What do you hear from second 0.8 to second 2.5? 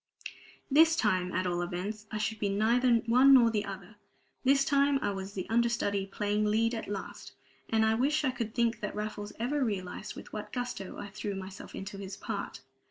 time, at all events, I should be